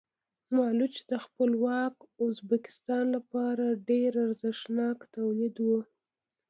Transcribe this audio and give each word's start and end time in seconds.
مالوچ 0.55 0.95
د 1.09 1.11
خپلواک 1.25 1.95
ازبکستان 2.25 3.05
لپاره 3.15 3.65
ډېر 3.89 4.11
ارزښتناک 4.25 4.97
تولید 5.15 5.55
و. 5.67 5.69